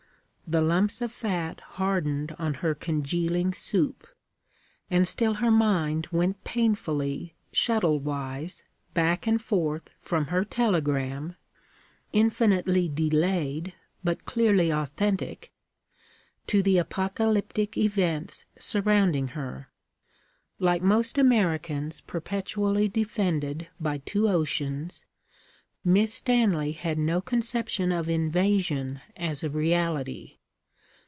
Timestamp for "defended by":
22.89-23.99